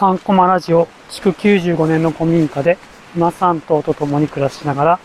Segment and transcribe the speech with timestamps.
[0.00, 2.78] 3コマラジオ、築95年の古民家で、
[3.14, 5.00] 今3頭と共に暮らしながら、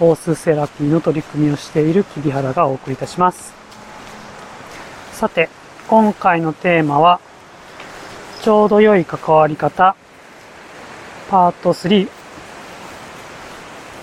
[0.00, 3.54] ホースセラピーの取り組みをしている木々原がお送りいたします。
[5.12, 5.48] さて、
[5.86, 7.20] 今回のテーマは、
[8.42, 9.94] ちょうど良い関わり方、
[11.30, 12.08] パート3、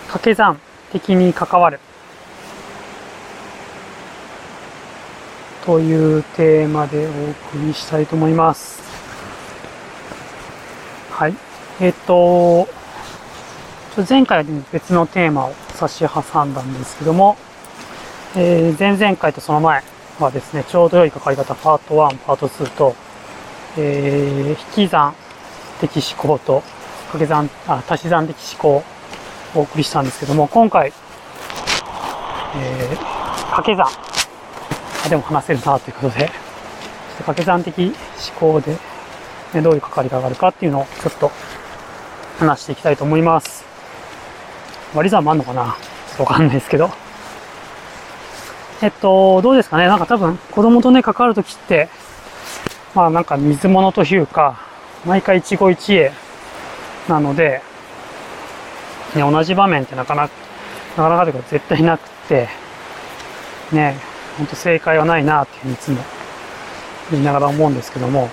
[0.04, 0.62] 掛け算、
[0.94, 1.82] 敵に関わる。
[5.66, 8.87] というテーマでお送りしたいと思います。
[11.18, 11.34] はい。
[11.82, 12.68] えっ、と、
[14.08, 17.38] 前回は、別のテーマを差し挟んだんですけども、
[18.36, 19.82] えー、前々回とその前
[20.20, 22.96] はですね、ちょうど良い関わり方パート1、パート2と、
[23.80, 25.16] えー、引き算
[25.82, 26.62] 的思考と
[27.12, 28.84] 掛け算、あ、足し算的思考を
[29.56, 30.94] お送りしたんですけども、今回、
[32.56, 33.88] えー、掛け算
[35.10, 36.30] でも話せるなということで、
[37.18, 37.96] 掛け算的思
[38.40, 38.78] 考で、
[39.54, 41.32] どういう関わりがあるかっていうのをちょっと
[42.40, 43.66] 話していきたいと思います。
[44.94, 45.76] 割り算もあんのかな
[46.20, 46.90] わかんないですけど。
[48.82, 51.90] えっと、どうですかねなんか多分子供とね、関わるときって、
[52.94, 54.60] まあなんか水物というか、
[55.06, 56.12] 毎回一期一会
[57.10, 57.62] なので、
[59.16, 60.34] ね、同じ場面ってなかなか、
[60.96, 62.50] なかなかというか絶対なくて、
[63.72, 63.98] ね、
[64.38, 65.98] ほんと正解はないなっていうふうにいつも
[67.12, 68.30] 言いながら思うんですけども、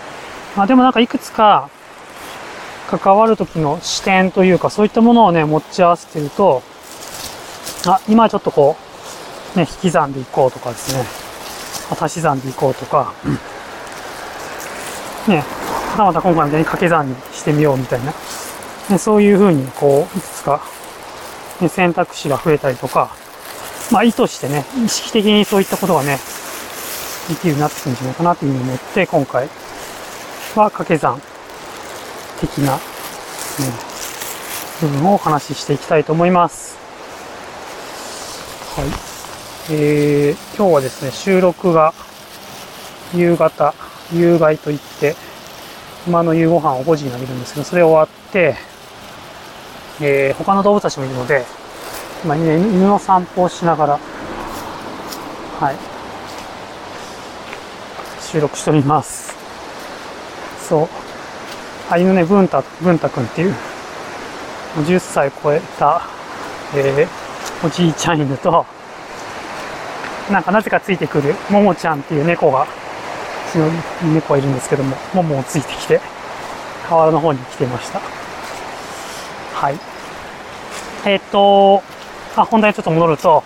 [0.57, 1.69] まあでもなんかいくつか
[2.87, 6.63] 関わる時の視点というかそういったものをね、持ち合わせてると、
[7.87, 8.77] あ、今ちょっとこ
[9.57, 11.05] う、ね、引き算でいこうとかですね、
[12.01, 13.13] 足し算でいこうとか、
[15.29, 15.43] ね、
[15.93, 18.13] またまた今回みたいに掛け算にしてみようみたいな、
[18.91, 20.63] ね、そういう風にこう、いくつか、
[21.61, 23.11] ね、選択肢が増えたりとか、
[23.91, 26.19] まあ意図してね、意識的にそういったことがね、
[27.29, 29.49] できるようになってくるんじゃないかなというふうに思って、今回
[30.61, 31.21] は掛け算
[32.41, 32.81] 的な、ね、
[34.81, 36.77] 部分をお話ししていきたいと思います。
[38.77, 38.89] はい。
[39.71, 41.95] えー、今日はですね、収録が
[43.15, 43.75] 夕方、
[44.13, 45.15] 夕外といって、
[46.07, 48.57] 今の夕ご飯を5時にあげるんですけど、それ終わって、
[50.01, 51.45] えー、他の動物たちもいるので、
[52.25, 53.99] 今、ね、犬の散歩をしながら、
[55.61, 55.77] はい、
[58.21, 59.34] 収録しております。
[60.69, 60.89] そう。
[61.91, 63.55] あ、犬ね、文太、文太くんっていう、
[64.87, 66.03] 10歳超えた、
[66.75, 68.65] えー、おじいちゃん犬と、
[70.31, 72.67] なんかなぜかついてくる、ももちゃんっていう猫が、う
[73.53, 73.71] ちの
[74.15, 76.01] 猫がいるんですけども、ももをついてきて、
[76.89, 78.01] 河原の方に来てました。
[79.55, 79.79] はい。
[81.07, 81.83] えっ、と、
[82.37, 83.45] あ、本題ちょっと戻ると、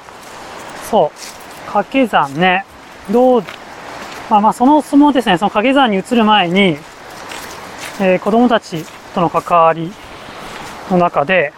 [0.89, 2.65] そう、掛け算ね、
[3.11, 3.45] どう、
[4.31, 6.79] まあまあその相撲ですね、その掛け算に移る前に、
[8.01, 9.93] えー、子供たちとの関わり
[10.91, 11.53] の中で、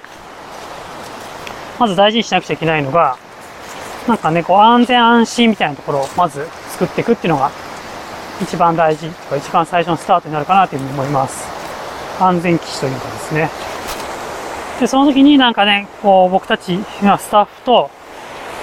[1.78, 3.16] まず大事にしなくちゃいけないのが、
[4.08, 7.50] なんかね、こう安全安心みたいなところをまず作っていくっていうのが
[8.42, 11.46] 一番大事とか一番最初のスタートになるかなというふうに思います。
[12.18, 13.50] 安全基地というかですね。
[14.80, 17.90] で、その時になんかね、こう僕たち、スタッフと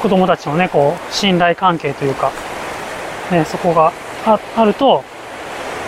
[0.02, 2.32] 子供たちのね、こう信頼関係というか、
[3.32, 3.94] ね、そこが
[4.26, 5.04] あると、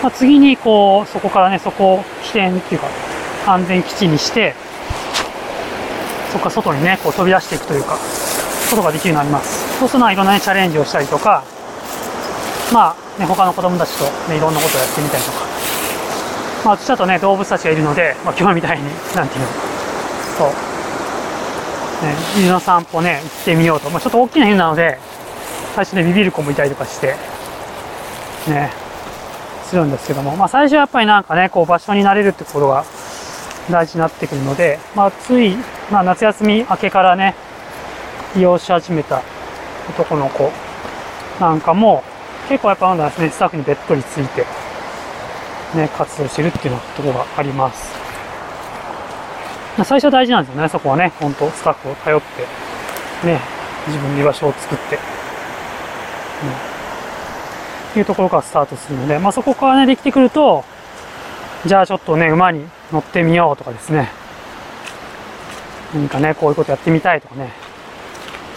[0.01, 2.87] まあ、次にこう、そこからね、そこを起点っていうか、
[3.47, 4.53] 安全基地にして、
[6.31, 7.97] そこから外にね、こう飛び出していくというか、
[8.69, 9.79] ことができるようになります。
[9.79, 11.43] そうするのはいろんなね、チャレンジをしたりとか、
[12.71, 15.39] まあ、ね、他の子供たちとね、いろんなことをやってみたりとか、
[16.63, 18.83] まあ、私だとね、動物たちがいるので、まあ、今日みたいに、
[19.15, 19.47] なんていうの、
[20.37, 20.47] そう、
[22.05, 23.89] ね、犬の散歩ね、行ってみようと。
[23.89, 24.99] まあ、ちょっと大きな犬なので、
[25.75, 27.15] 最初ね、ビビる子もいたりとかして、
[28.47, 28.71] ね、
[29.69, 32.83] するんですけども、まあ最初はやっぱりなんかね、こう場所に慣れるってことが
[33.69, 35.55] 大事になってくるので、まあつい、
[35.91, 37.35] まあ夏休み明けからね、
[38.35, 39.21] 利用し始めた
[39.89, 40.51] 男の子
[41.39, 42.03] なんかも、
[42.49, 44.45] 結構やっぱなんですね、スタッフにべっとりついて、
[45.75, 47.93] ね、活動してるっていうようなところがあります。
[49.77, 53.39] まあ、最初は大事なんですよね、そこはね、本当スタッフを頼って、ね、
[53.85, 54.99] 自分の居場所を作って、う
[56.65, 56.68] ん
[57.95, 60.63] いうところからスタートするので、まあ、そこからね、できてくると、
[61.65, 64.11] じゃあちょっとね、馬に乗ってみようとかですね、
[65.93, 67.51] 何かね、こういうことやってみたいとかね、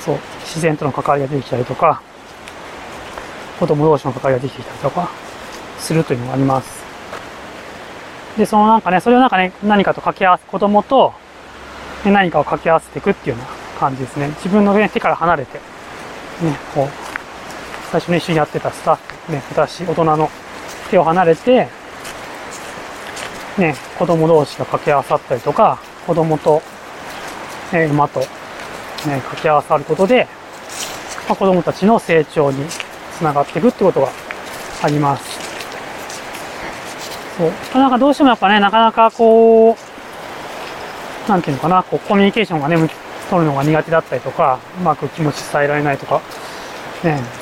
[0.00, 2.02] そう、自然との関わりができたりとか、
[3.58, 5.08] 子供同士の関わりができてきたりとか、
[5.78, 6.82] するというのがあります。
[8.36, 11.12] で、そのなんかね、それをなんかね、何かと掛け合わせ、子供と、
[12.04, 14.28] ね、何かを掛け合わせていくっていうような感じですね。
[14.28, 17.11] 自分の、ね、手から離れて、ね、こう、
[17.92, 20.30] 最初に一緒にやってたスタッフ、ね、私、大人の
[20.90, 21.68] 手を離れて、
[23.58, 26.62] ね、子供同士が掛け合わさったりとか、子供と、
[27.70, 28.26] えー、馬と、ね、
[29.04, 30.26] 掛け合わさることで、
[31.28, 34.08] まあ、子供たちの成長につながっていくってことが
[34.82, 35.38] あります。
[37.36, 37.78] そう。
[37.78, 42.76] なんかどうしてもやっぱね、なかなかこう、なんていうのかな、こう、コミュニケーションがね、
[43.28, 46.22] 取るのが苦手だったりとか、うまく気持ち伝えられないとか、
[47.04, 47.41] ね、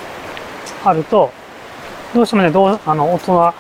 [0.85, 1.33] あると、
[2.15, 3.55] どうしてもね、どう、あの、大人、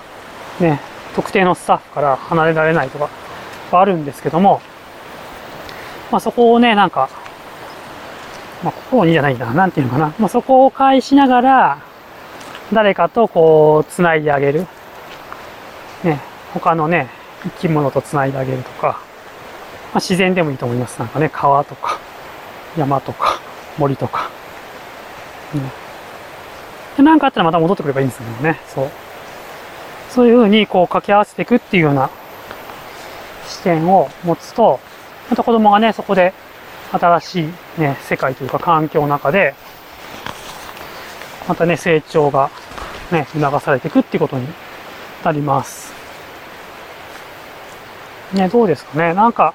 [0.61, 0.81] ね、
[1.15, 3.09] 特定のスタッフから離れられないとか
[3.73, 4.61] あるんですけども、
[6.11, 7.09] まあそこをね、なんか、
[8.65, 10.15] まあ心にじゃないんだなんていうのかな。
[10.19, 11.79] まあそこを返しながら、
[12.73, 14.67] 誰かとこう、繋いであげる。
[16.05, 16.21] ね、
[16.55, 17.09] 他のね、
[17.45, 19.01] 生き物と繋いであげるとか、
[19.93, 20.99] まあ自然でもいいと思います。
[20.99, 21.99] なんかね、川とか、
[22.77, 23.41] 山とか、
[23.79, 24.31] 森とか。
[25.55, 25.61] ね、
[26.97, 28.61] で、なんかあったらまた戻ってくればいいんですけどね。
[28.67, 28.91] そう。
[30.11, 32.11] そういうふうにこう掛け合わせていくっていうような
[33.47, 34.81] 視点を持つと、
[35.31, 36.33] また子供がね、そこで
[36.93, 39.55] 新しいね、世界というか環境の中で、
[41.49, 42.51] またね、成長が
[43.13, 44.47] ね、促されていくっていうことに
[45.25, 45.93] なります。
[48.33, 49.15] ね、どうですかね。
[49.15, 49.55] なんか、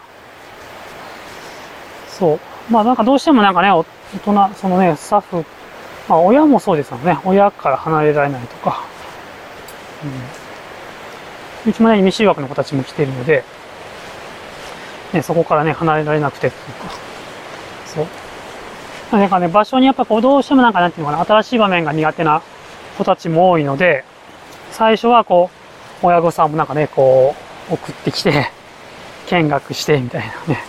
[2.07, 2.39] そう。
[2.69, 3.83] まあなんかどうしてもなんかね、大
[4.23, 5.45] 人、そのね、スタッフ、
[6.07, 7.19] まあ親もそうですよね。
[7.25, 8.83] 親から離れられないとか。
[10.03, 10.45] うん
[11.67, 13.43] うちもね、未就学の子たちも来ているので、
[15.13, 16.95] ね、そこからね、離れられなくてっていうか、
[17.85, 19.17] そう。
[19.17, 22.43] なんかね、場所にやっぱこう、どうしてもなんかなんていうのかな、新しい場面が苦手な
[22.97, 24.03] 子たちも多いので、
[24.71, 25.49] 最初はこ
[26.03, 27.35] う、親御さんもなんかね、こ
[27.71, 28.51] う、送ってきて、
[29.27, 30.63] 見学して、みたいなね。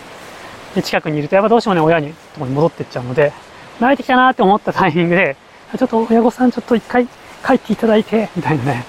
[0.73, 3.31] で、近くにいると、やっぱどうしてもね、親に、とこに戻ってっちゃうので、
[3.79, 5.35] 慣れてきたなって思ったタイミングで、
[5.77, 7.07] ちょっと親御さんちょっと一回
[7.45, 8.85] 帰っていただいて、みたいなね、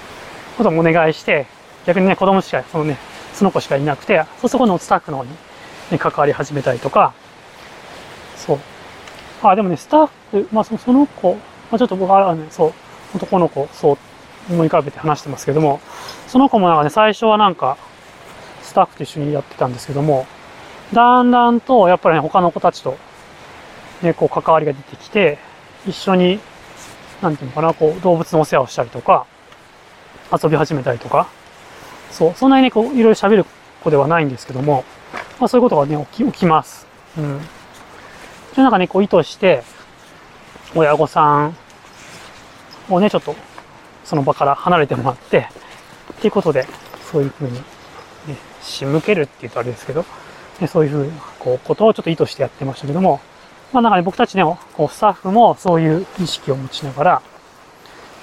[0.56, 1.46] こともお願いして、
[1.86, 2.96] 逆にね、子供しか、そのね、
[3.34, 5.30] その子しかいなくて、そそこのスタッフの方に、
[5.90, 7.12] ね、関わり始めたりとか、
[8.36, 8.58] そう。
[9.42, 11.34] あ、でもね、スタッフ、まあそのその子、
[11.70, 12.72] まあちょっと僕はね、そう、
[13.14, 13.98] 男の子、そう
[14.52, 15.80] 思い浮かべて話してますけども、
[16.26, 17.76] その子もなんかね、最初はなんか、
[18.62, 20.26] スタッフと一緒にやってたんですけども、
[20.92, 22.96] だんだんと、やっぱりね、他の子たちと、
[24.02, 25.38] ね、こう関わりが出てきて、
[25.86, 26.40] 一緒に、
[27.20, 29.26] なんていうのかな、こう、動物のお世話をしたりとか、
[30.32, 31.28] 遊び始めたりとか、
[32.10, 33.46] そう、そんなにね、こう、いろいろ喋る
[33.82, 34.84] 子ではないんですけども、
[35.38, 36.86] まあそういうことがね、起き、起きます。
[37.16, 37.40] うん。
[38.54, 39.62] で、なんかね、こう意図して、
[40.74, 41.56] 親御さん
[42.88, 43.34] をね、ちょっと、
[44.04, 45.48] その場から離れてもらって、
[46.12, 46.66] っていうことで、
[47.10, 47.62] そういうふうに、ね、
[48.62, 50.04] 仕向けるって言うとあれですけど、
[50.60, 53.20] ね、そういうふうな、こう、ことをちょっと意図してやってましたけども、
[53.72, 57.22] まあなんかね、僕たちね、こう、スタッフもそういう意識を持ちながら、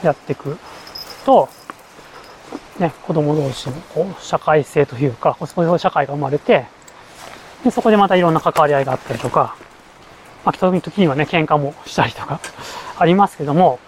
[0.03, 0.57] やっていく
[1.25, 1.49] と、
[2.79, 6.65] ね、子供同士のこう社会性というか、そういう社会が生まれて、
[7.63, 9.55] で、そこでまたいろんな関わり合いがあったりとか、
[10.43, 12.39] まあ、時にはね、喧嘩もしたりとか
[12.99, 13.79] ありますけども、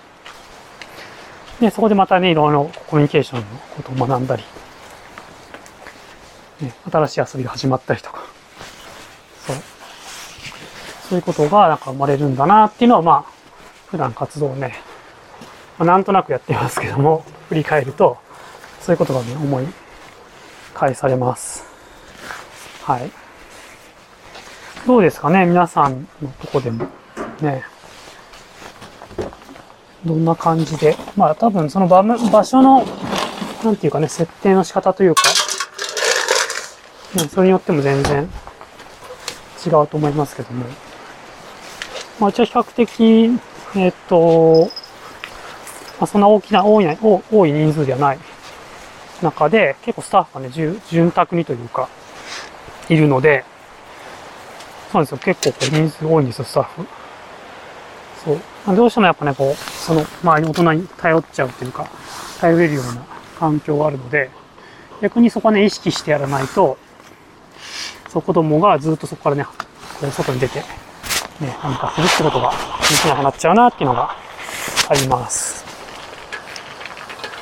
[1.60, 3.45] で、そこでまたね、いろいろコミュニケーションの
[3.75, 4.44] ことを学んだり、
[6.62, 8.24] ね、新しい遊びが始まったりとか、
[11.09, 13.31] そういうことがなんか生まれるんだなっていうのは、まあ、
[13.88, 14.75] 普段活動をね、
[15.77, 18.18] まあ、なんとなくやってますけども、 振り返ると、
[18.81, 19.68] そういうことがね、思い
[20.74, 21.63] 返されます。
[22.84, 23.10] はい。
[24.86, 26.88] どうですかね皆さんのとこでも。
[27.41, 27.63] ね。
[30.05, 30.96] どんな感じで？
[31.15, 32.86] まあ多分その場場所の、
[33.63, 35.22] なんていうかね、設定の仕方というか、
[37.15, 38.29] ね、それによっても全然
[39.65, 40.65] 違うと思いますけども。
[42.19, 43.39] まあ一応比較的、
[43.75, 44.69] えっ、と、
[46.00, 46.97] まあ、そんな大きな、多い、
[47.31, 48.19] 多い人数ではない
[49.21, 50.50] 中で、結構スタッフがね、
[50.89, 51.89] 潤沢にというか、
[52.89, 53.43] いるので、
[54.91, 55.17] そうですよ。
[55.17, 56.88] 結構こう人数多いんですよ、スタッフ。
[58.24, 58.33] そ
[58.74, 58.75] う。
[58.75, 61.88] どうしてもやっぱね、こう、その周りの大人に頼っちゃうというか、
[62.39, 63.01] 頼れるような
[63.39, 64.29] 環境があるので、
[65.01, 66.77] 逆にそこはね、意識してやらないと、
[68.09, 69.51] そう、子供がずっとそこからね、こ
[70.07, 70.63] う外に出て、
[71.39, 72.56] ね、何かするってことがで
[73.01, 74.15] きなくなっちゃうなっていうのが
[74.89, 75.65] あります。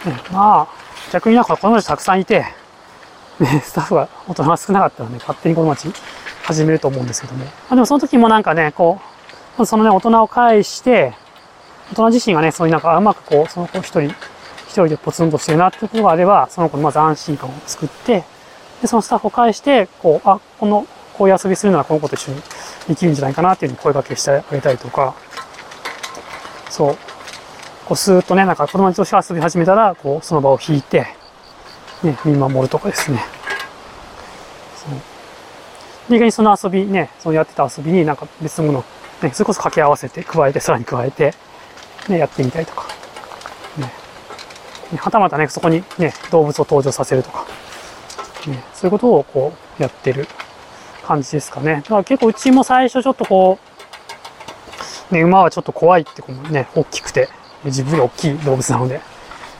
[0.05, 0.67] ね、まあ、
[1.11, 2.45] 逆になんか子供たちたくさんいて、
[3.39, 5.93] ね、スタッフが大人が少なかったらね、勝手に子供たち
[6.43, 7.45] 始めると思うんですけども。
[7.69, 8.99] あでもその時もなんかね、こ
[9.57, 11.13] う、そのね、大人を介して、
[11.91, 18.23] 大人自身がね、そういうなんかうまくこう、その子一人、一人でポツンとしてるなってことがあれば、その子にまず安心感を作って、
[18.81, 20.85] で、そのスタッフを介して、こう、あ、この、
[21.17, 22.41] こういう遊びするならこの子と一緒に
[22.89, 25.15] できるんじゃないかなっていうふうに声掛けしてあげたりとか、
[26.69, 26.97] そう。
[27.85, 31.07] こうスーッとね、なんか子供たちとして遊び始めたら、こう、その場を引いて、
[32.03, 33.23] ね、見守るとかですね。
[36.09, 38.83] で、意外にその遊びね、そのやってた遊びになんか別のもの、
[39.21, 41.33] ね、それこそ掛け合わせて、加えて、さらに加えて、
[42.09, 42.87] ね、やってみたりとか。
[43.77, 43.91] ね。
[44.97, 47.45] はたまたね、そこにね、動物を登場させるとか。
[48.47, 50.27] ね、そういうことをこう、やってる
[51.05, 51.75] 感じですかね。
[51.75, 53.59] だから結構うちも最初ちょっとこ
[55.11, 57.29] う、ね、馬はちょっと怖いって子もね、大きくて、
[57.63, 59.01] 自分より大きい動物なので、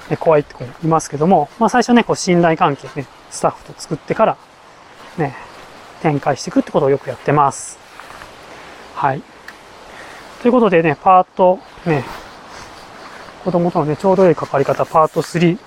[0.10, 4.38] ね、怖いって子もいますけども、まあ最初ね、こう信頼関係ね、スタッフと作ってから、
[5.18, 5.36] ね、
[6.02, 7.78] 展開していくってことをよくやってます。
[8.96, 9.22] はい。
[10.42, 12.04] ということでね、パート、ね、
[13.44, 15.58] 子供とのね、ちょうど良い関わり方、パート3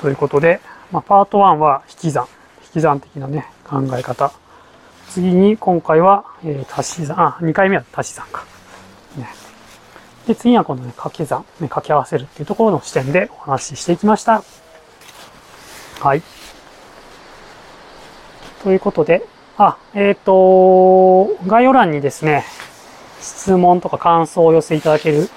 [0.00, 2.26] ということで、まあ、パート1は引き算。
[2.62, 4.32] 引き算的なね、考え方。
[5.08, 7.20] 次に、今回は、えー、足し算。
[7.20, 8.44] あ、2回目は足し算か。
[9.16, 9.28] ね。
[10.26, 11.40] で、次はこのね、掛け算。
[11.60, 14.42] ね、掛け合わせるっていうところの視点でお話ししていきました。
[16.00, 16.22] はい。
[18.62, 19.26] ということで、
[19.58, 22.44] あ、えっ、ー、と、概要欄にですね、
[23.20, 25.28] 質問とか感想をお寄せいただける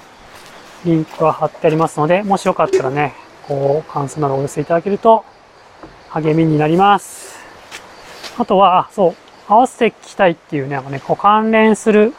[0.84, 3.14] リンクが貼ってありますので、もしよかったらね、
[3.46, 5.24] こう、感想などお寄せいただけると
[6.08, 7.29] 励みになります。
[8.40, 9.14] あとは、そう、
[9.46, 12.14] 合わせて聞きたいっていうね、ね、こう関連する、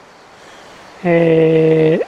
[1.04, 2.06] えー、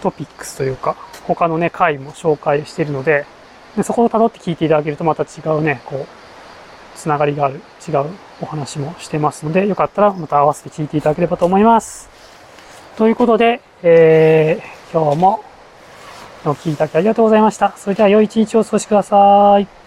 [0.00, 0.94] トピックスというか、
[1.26, 3.26] 他のね、回も紹介しているので、
[3.76, 6.06] でそこを辿って聞いていただけるとまた違うね、こう、
[6.94, 8.06] つながりがある、違う
[8.40, 12.08] お話もしてますので、よかったらまた合わせて聞いていただければと思います。
[12.96, 15.42] ということで、えー、今日も
[16.44, 17.74] お聴きいただきありがとうございました。
[17.76, 19.83] それでは良い一日をお過ごしください。